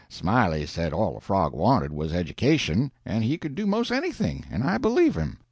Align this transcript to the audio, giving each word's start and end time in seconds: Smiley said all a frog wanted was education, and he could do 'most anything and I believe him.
Smiley 0.09 0.65
said 0.65 0.93
all 0.93 1.15
a 1.15 1.19
frog 1.19 1.53
wanted 1.53 1.93
was 1.93 2.11
education, 2.11 2.91
and 3.05 3.23
he 3.23 3.37
could 3.37 3.53
do 3.53 3.67
'most 3.67 3.91
anything 3.91 4.43
and 4.49 4.63
I 4.63 4.79
believe 4.79 5.15
him. 5.15 5.37